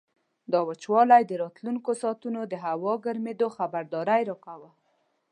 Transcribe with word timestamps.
دا 0.51 0.59
وچوالی 0.69 1.23
د 1.27 1.31
راتلونکو 1.43 1.91
ساعتونو 2.01 2.41
د 2.47 2.53
هوا 2.65 2.93
ګرمېدو 3.05 3.47
خبرداری 3.57 4.21
راکاوه. 4.29 4.69